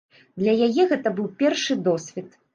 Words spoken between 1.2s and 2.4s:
быў першы досвед.